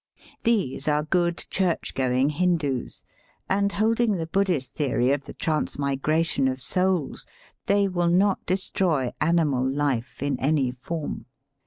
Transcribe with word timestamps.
These 0.43 0.87
are 0.87 1.03
good 1.03 1.37
church 1.51 1.93
going 1.93 2.31
Hin 2.31 2.57
doos, 2.57 3.03
and, 3.47 3.71
holding 3.71 4.17
the 4.17 4.25
Buddhist 4.25 4.73
theory 4.73 5.11
of 5.11 5.25
the 5.25 5.33
transmigration 5.33 6.47
of 6.47 6.59
souls, 6.59 7.27
they 7.67 7.87
will 7.87 8.09
not 8.09 8.43
destroy 8.47 9.11
animal 9.21 9.63
life 9.63 10.23
in 10.23 10.39
any 10.39 10.71
form. 10.71 11.27